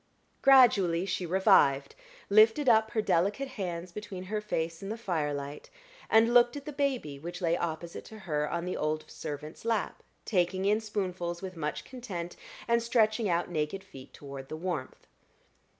[0.41, 1.93] Gradually she revived,
[2.27, 5.69] lifted up her delicate hands between her face and the firelight,
[6.09, 10.01] and looked at the baby which lay opposite to her on the old servant's lap,
[10.25, 12.35] taking in spoonfuls with much content,
[12.67, 15.05] and stretching out naked feet toward the warmth.